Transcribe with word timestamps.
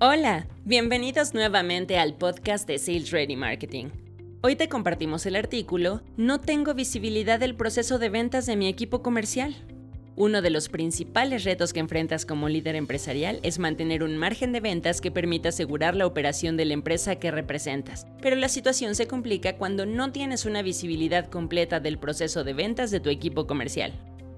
Hola, 0.00 0.48
bienvenidos 0.64 1.34
nuevamente 1.34 1.98
al 1.98 2.14
podcast 2.14 2.66
de 2.66 2.78
Sales 2.78 3.12
Ready 3.12 3.36
Marketing. 3.36 3.86
Hoy 4.42 4.56
te 4.56 4.68
compartimos 4.68 5.24
el 5.24 5.36
artículo 5.36 6.02
No 6.16 6.40
tengo 6.40 6.74
visibilidad 6.74 7.38
del 7.38 7.54
proceso 7.54 8.00
de 8.00 8.08
ventas 8.08 8.44
de 8.44 8.56
mi 8.56 8.66
equipo 8.66 9.02
comercial. 9.02 9.54
Uno 10.16 10.42
de 10.42 10.50
los 10.50 10.68
principales 10.68 11.44
retos 11.44 11.72
que 11.72 11.78
enfrentas 11.78 12.26
como 12.26 12.48
líder 12.48 12.74
empresarial 12.74 13.38
es 13.44 13.60
mantener 13.60 14.02
un 14.02 14.16
margen 14.16 14.50
de 14.50 14.58
ventas 14.58 15.00
que 15.00 15.12
permita 15.12 15.50
asegurar 15.50 15.94
la 15.94 16.08
operación 16.08 16.56
de 16.56 16.64
la 16.64 16.74
empresa 16.74 17.16
que 17.16 17.30
representas. 17.30 18.04
Pero 18.20 18.34
la 18.34 18.48
situación 18.48 18.96
se 18.96 19.06
complica 19.06 19.56
cuando 19.56 19.86
no 19.86 20.10
tienes 20.10 20.44
una 20.44 20.62
visibilidad 20.62 21.30
completa 21.30 21.78
del 21.78 21.98
proceso 21.98 22.42
de 22.42 22.52
ventas 22.52 22.90
de 22.90 22.98
tu 22.98 23.10
equipo 23.10 23.46
comercial. 23.46 23.92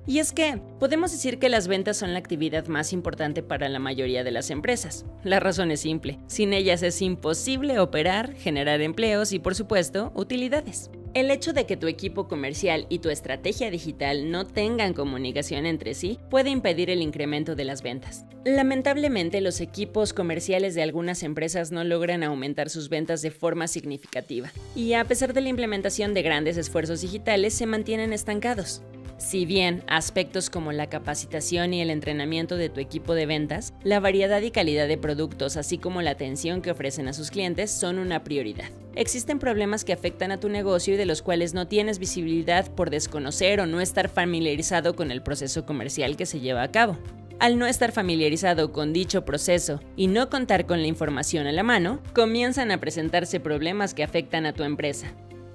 Y 0.06 0.20
es 0.20 0.32
que 0.32 0.60
podemos 0.78 1.10
decir 1.10 1.38
que 1.38 1.48
las 1.48 1.66
ventas 1.66 1.96
son 1.96 2.12
la 2.12 2.18
actividad 2.20 2.66
más 2.68 2.92
importante 2.92 3.42
para 3.42 3.68
la 3.68 3.80
mayoría 3.80 4.22
de 4.22 4.30
las 4.30 4.50
empresas. 4.50 5.04
La 5.24 5.40
razón 5.40 5.70
es 5.72 5.80
simple, 5.80 6.18
sin 6.28 6.52
ellas 6.52 6.82
es 6.82 7.02
imposible 7.02 7.80
operar, 7.80 8.34
generar 8.34 8.80
empleos 8.80 9.32
y 9.32 9.40
por 9.40 9.54
supuesto 9.54 10.12
utilidades. 10.14 10.90
El 11.16 11.30
hecho 11.30 11.54
de 11.54 11.64
que 11.64 11.78
tu 11.78 11.86
equipo 11.86 12.28
comercial 12.28 12.86
y 12.90 12.98
tu 12.98 13.08
estrategia 13.08 13.70
digital 13.70 14.30
no 14.30 14.46
tengan 14.46 14.92
comunicación 14.92 15.64
entre 15.64 15.94
sí 15.94 16.18
puede 16.28 16.50
impedir 16.50 16.90
el 16.90 17.00
incremento 17.00 17.54
de 17.56 17.64
las 17.64 17.82
ventas. 17.82 18.26
Lamentablemente, 18.44 19.40
los 19.40 19.62
equipos 19.62 20.12
comerciales 20.12 20.74
de 20.74 20.82
algunas 20.82 21.22
empresas 21.22 21.72
no 21.72 21.84
logran 21.84 22.22
aumentar 22.22 22.68
sus 22.68 22.90
ventas 22.90 23.22
de 23.22 23.30
forma 23.30 23.66
significativa, 23.66 24.52
y 24.74 24.92
a 24.92 25.04
pesar 25.04 25.32
de 25.32 25.40
la 25.40 25.48
implementación 25.48 26.12
de 26.12 26.20
grandes 26.20 26.58
esfuerzos 26.58 27.00
digitales, 27.00 27.54
se 27.54 27.64
mantienen 27.64 28.12
estancados. 28.12 28.82
Si 29.18 29.46
bien 29.46 29.82
aspectos 29.86 30.50
como 30.50 30.72
la 30.72 30.88
capacitación 30.88 31.72
y 31.72 31.80
el 31.80 31.88
entrenamiento 31.88 32.56
de 32.56 32.68
tu 32.68 32.80
equipo 32.80 33.14
de 33.14 33.24
ventas, 33.24 33.72
la 33.82 33.98
variedad 33.98 34.42
y 34.42 34.50
calidad 34.50 34.88
de 34.88 34.98
productos, 34.98 35.56
así 35.56 35.78
como 35.78 36.02
la 36.02 36.10
atención 36.10 36.60
que 36.60 36.70
ofrecen 36.70 37.08
a 37.08 37.14
sus 37.14 37.30
clientes, 37.30 37.70
son 37.70 37.98
una 37.98 38.24
prioridad. 38.24 38.68
Existen 38.94 39.38
problemas 39.38 39.84
que 39.84 39.94
afectan 39.94 40.32
a 40.32 40.40
tu 40.40 40.50
negocio 40.50 40.94
y 40.94 40.96
de 40.98 41.06
los 41.06 41.22
cuales 41.22 41.54
no 41.54 41.66
tienes 41.66 41.98
visibilidad 41.98 42.70
por 42.70 42.90
desconocer 42.90 43.60
o 43.60 43.66
no 43.66 43.80
estar 43.80 44.10
familiarizado 44.10 44.94
con 44.94 45.10
el 45.10 45.22
proceso 45.22 45.64
comercial 45.64 46.16
que 46.16 46.26
se 46.26 46.40
lleva 46.40 46.62
a 46.62 46.70
cabo. 46.70 46.98
Al 47.38 47.58
no 47.58 47.66
estar 47.66 47.92
familiarizado 47.92 48.72
con 48.72 48.92
dicho 48.92 49.24
proceso 49.24 49.80
y 49.96 50.08
no 50.08 50.30
contar 50.30 50.66
con 50.66 50.80
la 50.80 50.88
información 50.88 51.46
a 51.46 51.52
la 51.52 51.62
mano, 51.62 52.00
comienzan 52.14 52.70
a 52.70 52.80
presentarse 52.80 53.40
problemas 53.40 53.92
que 53.92 54.04
afectan 54.04 54.46
a 54.46 54.52
tu 54.52 54.62
empresa. 54.62 55.12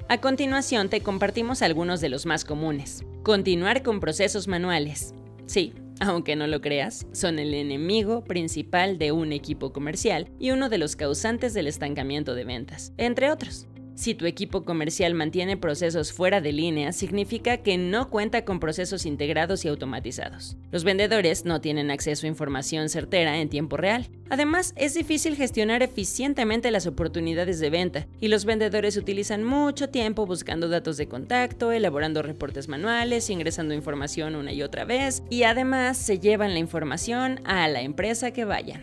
A 0.08 0.20
continuación 0.20 0.90
te 0.90 1.02
compartimos 1.02 1.62
algunos 1.62 2.02
de 2.02 2.10
los 2.10 2.26
más 2.26 2.44
comunes. 2.44 3.04
Continuar 3.24 3.84
con 3.84 4.00
procesos 4.00 4.48
manuales. 4.48 5.14
Sí, 5.46 5.76
aunque 6.00 6.36
no 6.36 6.48
lo 6.48 6.60
creas, 6.60 7.06
son 7.12 7.38
el 7.38 7.54
enemigo 7.54 8.24
principal 8.24 8.98
de 8.98 9.12
un 9.12 9.32
equipo 9.32 9.72
comercial 9.72 10.28
y 10.40 10.50
uno 10.50 10.70
de 10.70 10.80
los 10.80 10.96
causantes 10.96 11.54
del 11.54 11.68
estancamiento 11.68 12.34
de 12.34 12.46
ventas, 12.46 12.94
entre 12.98 13.30
otros. 13.30 13.68
Si 13.96 14.16
tu 14.16 14.26
equipo 14.26 14.64
comercial 14.64 15.14
mantiene 15.14 15.58
procesos 15.58 16.14
fuera 16.14 16.42
de 16.42 16.54
línea, 16.54 16.92
significa 16.92 17.58
que 17.58 17.78
no 17.78 18.10
cuenta 18.10 18.46
con 18.46 18.60
procesos 18.60 19.06
integrados 19.06 19.66
y 19.66 19.68
automatizados. 19.68 20.58
Los 20.72 20.84
vendedores 20.84 21.46
no 21.46 21.62
tienen 21.62 21.92
acceso 21.92 22.26
a 22.26 22.30
información 22.30 22.90
certera 22.90 23.40
en 23.40 23.50
tiempo 23.50 23.78
real. 23.78 24.10
Además, 24.30 24.74
es 24.78 24.94
difícil 24.94 25.36
gestionar 25.36 25.84
eficientemente 25.84 26.72
las 26.72 26.88
oportunidades 26.88 27.60
de 27.60 27.70
venta 27.70 28.08
y 28.20 28.30
los 28.30 28.46
vendedores 28.46 28.96
utilizan 28.96 29.44
mucho 29.44 29.90
tiempo 29.90 30.26
buscando 30.26 30.70
datos 30.70 30.98
de 30.98 31.08
contacto, 31.08 31.72
elaborando 31.72 32.22
reportes 32.22 32.70
manuales, 32.70 33.30
ingresando 33.30 33.74
información 33.74 34.36
una 34.36 34.54
y 34.54 34.64
otra 34.64 34.86
vez 34.86 35.22
y 35.30 35.44
además 35.44 35.98
se 35.98 36.20
llevan 36.20 36.54
la 36.54 36.60
información 36.60 37.42
a 37.44 37.68
la 37.68 37.82
empresa 37.82 38.32
que 38.32 38.46
vayan. 38.46 38.82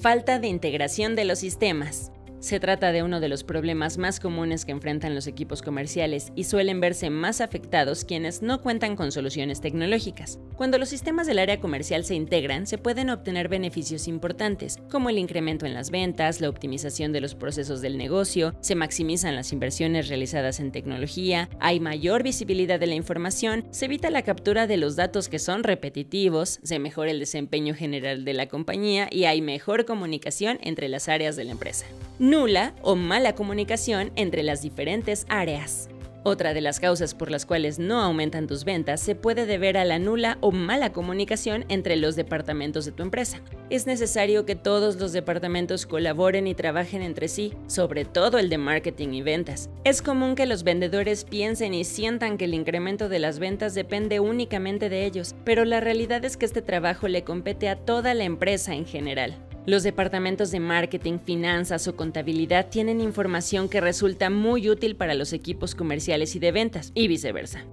Falta 0.00 0.40
de 0.40 0.48
integración 0.48 1.14
de 1.14 1.24
los 1.24 1.38
sistemas. 1.38 2.10
Se 2.42 2.58
trata 2.58 2.90
de 2.90 3.04
uno 3.04 3.20
de 3.20 3.28
los 3.28 3.44
problemas 3.44 3.98
más 3.98 4.18
comunes 4.18 4.64
que 4.64 4.72
enfrentan 4.72 5.14
los 5.14 5.28
equipos 5.28 5.62
comerciales 5.62 6.32
y 6.34 6.42
suelen 6.42 6.80
verse 6.80 7.08
más 7.08 7.40
afectados 7.40 8.04
quienes 8.04 8.42
no 8.42 8.60
cuentan 8.60 8.96
con 8.96 9.12
soluciones 9.12 9.60
tecnológicas. 9.60 10.40
Cuando 10.56 10.76
los 10.76 10.88
sistemas 10.88 11.28
del 11.28 11.38
área 11.38 11.60
comercial 11.60 12.04
se 12.04 12.16
integran, 12.16 12.66
se 12.66 12.78
pueden 12.78 13.10
obtener 13.10 13.48
beneficios 13.48 14.08
importantes, 14.08 14.80
como 14.90 15.08
el 15.08 15.18
incremento 15.18 15.66
en 15.66 15.74
las 15.74 15.92
ventas, 15.92 16.40
la 16.40 16.48
optimización 16.48 17.12
de 17.12 17.20
los 17.20 17.36
procesos 17.36 17.80
del 17.80 17.96
negocio, 17.96 18.56
se 18.60 18.74
maximizan 18.74 19.36
las 19.36 19.52
inversiones 19.52 20.08
realizadas 20.08 20.58
en 20.58 20.72
tecnología, 20.72 21.48
hay 21.60 21.78
mayor 21.78 22.24
visibilidad 22.24 22.80
de 22.80 22.88
la 22.88 22.96
información, 22.96 23.66
se 23.70 23.84
evita 23.84 24.10
la 24.10 24.22
captura 24.22 24.66
de 24.66 24.78
los 24.78 24.96
datos 24.96 25.28
que 25.28 25.38
son 25.38 25.62
repetitivos, 25.62 26.58
se 26.64 26.80
mejora 26.80 27.12
el 27.12 27.20
desempeño 27.20 27.76
general 27.76 28.24
de 28.24 28.34
la 28.34 28.48
compañía 28.48 29.06
y 29.12 29.26
hay 29.26 29.40
mejor 29.42 29.84
comunicación 29.84 30.58
entre 30.60 30.88
las 30.88 31.08
áreas 31.08 31.36
de 31.36 31.44
la 31.44 31.52
empresa 31.52 31.86
nula 32.32 32.74
o 32.80 32.96
mala 32.96 33.34
comunicación 33.34 34.10
entre 34.16 34.42
las 34.42 34.62
diferentes 34.62 35.26
áreas. 35.28 35.90
Otra 36.24 36.54
de 36.54 36.62
las 36.62 36.80
causas 36.80 37.12
por 37.12 37.30
las 37.30 37.44
cuales 37.44 37.78
no 37.78 38.00
aumentan 38.00 38.46
tus 38.46 38.64
ventas 38.64 39.02
se 39.02 39.14
puede 39.14 39.44
deber 39.44 39.76
a 39.76 39.84
la 39.84 39.98
nula 39.98 40.38
o 40.40 40.50
mala 40.50 40.94
comunicación 40.94 41.66
entre 41.68 41.96
los 41.96 42.16
departamentos 42.16 42.86
de 42.86 42.92
tu 42.92 43.02
empresa. 43.02 43.42
Es 43.68 43.86
necesario 43.86 44.46
que 44.46 44.56
todos 44.56 44.96
los 44.96 45.12
departamentos 45.12 45.84
colaboren 45.84 46.46
y 46.46 46.54
trabajen 46.54 47.02
entre 47.02 47.28
sí, 47.28 47.52
sobre 47.66 48.06
todo 48.06 48.38
el 48.38 48.48
de 48.48 48.56
marketing 48.56 49.08
y 49.08 49.20
ventas. 49.20 49.68
Es 49.84 50.00
común 50.00 50.34
que 50.34 50.46
los 50.46 50.62
vendedores 50.62 51.24
piensen 51.24 51.74
y 51.74 51.84
sientan 51.84 52.38
que 52.38 52.46
el 52.46 52.54
incremento 52.54 53.10
de 53.10 53.18
las 53.18 53.40
ventas 53.40 53.74
depende 53.74 54.20
únicamente 54.20 54.88
de 54.88 55.04
ellos, 55.04 55.34
pero 55.44 55.66
la 55.66 55.80
realidad 55.80 56.24
es 56.24 56.38
que 56.38 56.46
este 56.46 56.62
trabajo 56.62 57.08
le 57.08 57.24
compete 57.24 57.68
a 57.68 57.76
toda 57.76 58.14
la 58.14 58.24
empresa 58.24 58.74
en 58.74 58.86
general. 58.86 59.36
Los 59.64 59.84
departamentos 59.84 60.50
de 60.50 60.58
marketing, 60.58 61.18
finanzas 61.20 61.86
o 61.86 61.94
contabilidad 61.94 62.68
tienen 62.68 63.00
información 63.00 63.68
que 63.68 63.80
resulta 63.80 64.28
muy 64.28 64.68
útil 64.68 64.96
para 64.96 65.14
los 65.14 65.32
equipos 65.32 65.76
comerciales 65.76 66.34
y 66.34 66.40
de 66.40 66.50
ventas, 66.50 66.90
y 66.94 67.06
viceversa. 67.06 67.64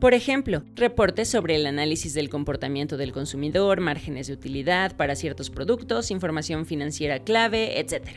Por 0.00 0.12
ejemplo, 0.12 0.64
reportes 0.74 1.28
sobre 1.28 1.54
el 1.54 1.66
análisis 1.66 2.14
del 2.14 2.28
comportamiento 2.28 2.96
del 2.96 3.12
consumidor, 3.12 3.80
márgenes 3.80 4.26
de 4.26 4.32
utilidad 4.32 4.96
para 4.96 5.14
ciertos 5.14 5.50
productos, 5.50 6.10
información 6.10 6.66
financiera 6.66 7.20
clave, 7.20 7.78
etc. 7.78 8.08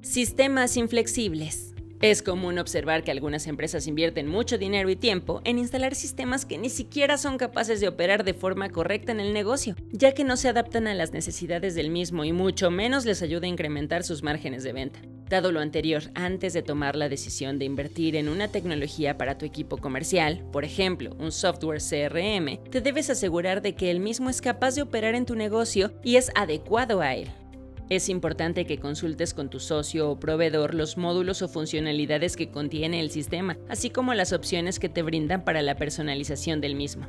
Sistemas 0.00 0.76
inflexibles. 0.76 1.74
Es 2.00 2.22
común 2.22 2.60
observar 2.60 3.02
que 3.02 3.10
algunas 3.10 3.48
empresas 3.48 3.88
invierten 3.88 4.28
mucho 4.28 4.56
dinero 4.56 4.88
y 4.88 4.94
tiempo 4.94 5.40
en 5.44 5.58
instalar 5.58 5.96
sistemas 5.96 6.46
que 6.46 6.56
ni 6.56 6.70
siquiera 6.70 7.18
son 7.18 7.38
capaces 7.38 7.80
de 7.80 7.88
operar 7.88 8.22
de 8.22 8.34
forma 8.34 8.70
correcta 8.70 9.10
en 9.10 9.18
el 9.18 9.32
negocio, 9.32 9.74
ya 9.90 10.12
que 10.12 10.22
no 10.22 10.36
se 10.36 10.48
adaptan 10.48 10.86
a 10.86 10.94
las 10.94 11.12
necesidades 11.12 11.74
del 11.74 11.90
mismo 11.90 12.24
y 12.24 12.32
mucho 12.32 12.70
menos 12.70 13.04
les 13.04 13.20
ayuda 13.20 13.46
a 13.46 13.50
incrementar 13.50 14.04
sus 14.04 14.22
márgenes 14.22 14.62
de 14.62 14.72
venta. 14.72 15.00
Dado 15.28 15.50
lo 15.50 15.58
anterior, 15.58 16.04
antes 16.14 16.52
de 16.52 16.62
tomar 16.62 16.94
la 16.94 17.08
decisión 17.08 17.58
de 17.58 17.64
invertir 17.64 18.14
en 18.14 18.28
una 18.28 18.46
tecnología 18.46 19.18
para 19.18 19.36
tu 19.36 19.44
equipo 19.44 19.76
comercial, 19.76 20.46
por 20.52 20.64
ejemplo, 20.64 21.16
un 21.18 21.32
software 21.32 21.82
CRM, 21.82 22.62
te 22.70 22.80
debes 22.80 23.10
asegurar 23.10 23.60
de 23.60 23.74
que 23.74 23.90
el 23.90 23.98
mismo 23.98 24.30
es 24.30 24.40
capaz 24.40 24.76
de 24.76 24.82
operar 24.82 25.16
en 25.16 25.26
tu 25.26 25.34
negocio 25.34 25.92
y 26.04 26.14
es 26.14 26.30
adecuado 26.36 27.00
a 27.00 27.16
él. 27.16 27.28
Es 27.90 28.10
importante 28.10 28.66
que 28.66 28.78
consultes 28.78 29.32
con 29.32 29.48
tu 29.48 29.60
socio 29.60 30.10
o 30.10 30.20
proveedor 30.20 30.74
los 30.74 30.98
módulos 30.98 31.40
o 31.40 31.48
funcionalidades 31.48 32.36
que 32.36 32.50
contiene 32.50 33.00
el 33.00 33.10
sistema, 33.10 33.56
así 33.68 33.88
como 33.88 34.12
las 34.12 34.34
opciones 34.34 34.78
que 34.78 34.90
te 34.90 35.02
brindan 35.02 35.42
para 35.42 35.62
la 35.62 35.76
personalización 35.76 36.60
del 36.60 36.74
mismo. 36.74 37.06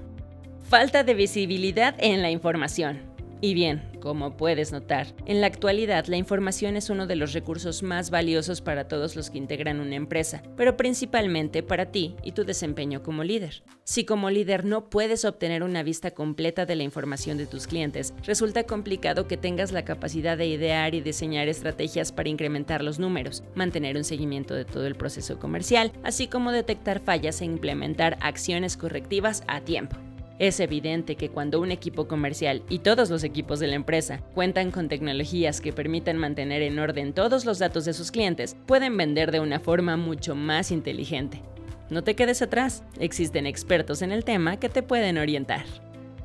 Falta 0.69 1.03
de 1.03 1.15
visibilidad 1.15 1.95
en 1.99 2.21
la 2.21 2.31
información. 2.31 3.08
Y 3.41 3.53
bien, 3.53 3.81
como 4.01 4.35
puedes 4.35 4.73
notar, 4.73 5.07
en 5.25 5.39
la 5.39 5.47
actualidad 5.47 6.07
la 6.07 6.17
información 6.17 6.75
es 6.75 6.89
uno 6.89 7.07
de 7.07 7.15
los 7.15 7.31
recursos 7.31 7.83
más 7.83 8.09
valiosos 8.09 8.59
para 8.59 8.89
todos 8.89 9.15
los 9.15 9.29
que 9.29 9.37
integran 9.37 9.79
una 9.79 9.95
empresa, 9.95 10.43
pero 10.57 10.75
principalmente 10.75 11.63
para 11.63 11.85
ti 11.85 12.15
y 12.21 12.33
tu 12.33 12.43
desempeño 12.43 13.01
como 13.01 13.23
líder. 13.23 13.63
Si 13.85 14.03
como 14.03 14.29
líder 14.29 14.65
no 14.65 14.89
puedes 14.89 15.23
obtener 15.23 15.63
una 15.63 15.83
vista 15.83 16.11
completa 16.11 16.65
de 16.65 16.75
la 16.75 16.83
información 16.83 17.37
de 17.37 17.47
tus 17.47 17.65
clientes, 17.65 18.13
resulta 18.23 18.65
complicado 18.65 19.25
que 19.25 19.37
tengas 19.37 19.71
la 19.71 19.85
capacidad 19.85 20.37
de 20.37 20.47
idear 20.47 20.93
y 20.93 21.01
diseñar 21.01 21.47
estrategias 21.47 22.11
para 22.11 22.29
incrementar 22.29 22.83
los 22.83 22.99
números, 22.99 23.43
mantener 23.55 23.95
un 23.95 24.03
seguimiento 24.03 24.53
de 24.53 24.65
todo 24.65 24.85
el 24.85 24.95
proceso 24.95 25.39
comercial, 25.39 25.93
así 26.03 26.27
como 26.27 26.51
detectar 26.51 26.99
fallas 26.99 27.39
e 27.39 27.45
implementar 27.45 28.17
acciones 28.19 28.75
correctivas 28.75 29.43
a 29.47 29.61
tiempo. 29.61 29.95
Es 30.39 30.59
evidente 30.61 31.15
que 31.17 31.29
cuando 31.29 31.59
un 31.59 31.69
equipo 31.69 32.07
comercial 32.07 32.63
y 32.69 32.79
todos 32.79 33.09
los 33.09 33.25
equipos 33.25 33.59
de 33.59 33.67
la 33.67 33.75
empresa 33.75 34.21
cuentan 34.33 34.71
con 34.71 34.87
tecnologías 34.87 35.59
que 35.59 35.73
permitan 35.73 36.15
mantener 36.15 36.61
en 36.61 36.79
orden 36.79 37.11
todos 37.11 37.43
los 37.43 37.59
datos 37.59 37.83
de 37.83 37.93
sus 37.93 38.09
clientes, 38.09 38.55
pueden 38.65 38.95
vender 38.95 39.31
de 39.31 39.41
una 39.41 39.59
forma 39.59 39.97
mucho 39.97 40.35
más 40.35 40.71
inteligente. 40.71 41.41
No 41.89 42.05
te 42.05 42.15
quedes 42.15 42.41
atrás, 42.41 42.85
existen 42.99 43.45
expertos 43.45 44.01
en 44.01 44.13
el 44.13 44.23
tema 44.23 44.57
que 44.57 44.69
te 44.69 44.81
pueden 44.81 45.17
orientar. 45.17 45.65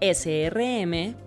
srm.mx 0.00 1.24